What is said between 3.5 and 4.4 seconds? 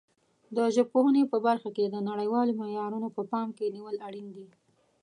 کې نیول اړین